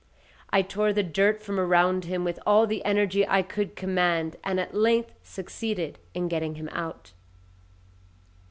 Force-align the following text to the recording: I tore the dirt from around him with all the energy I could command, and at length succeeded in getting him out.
I 0.49 0.63
tore 0.63 0.93
the 0.93 1.03
dirt 1.03 1.43
from 1.43 1.59
around 1.59 2.05
him 2.05 2.23
with 2.23 2.39
all 2.43 2.65
the 2.65 2.83
energy 2.83 3.23
I 3.27 3.43
could 3.43 3.75
command, 3.75 4.35
and 4.43 4.59
at 4.59 4.73
length 4.73 5.11
succeeded 5.21 5.99
in 6.15 6.27
getting 6.27 6.55
him 6.55 6.69
out. 6.71 7.11